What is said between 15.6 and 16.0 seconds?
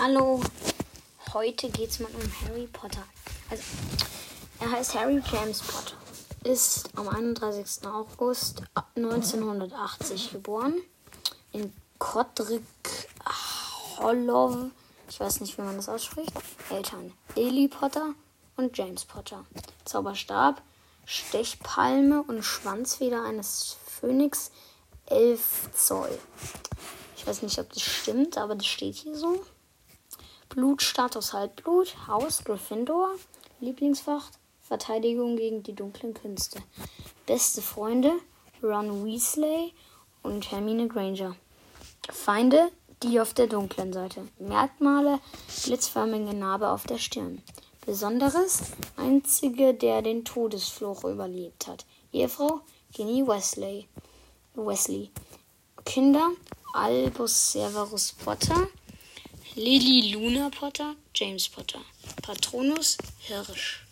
man das